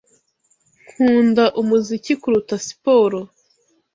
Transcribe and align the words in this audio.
Nkunda 0.91 1.45
umuziki 1.61 2.13
kuruta 2.21 2.55
siporo. 2.67 3.19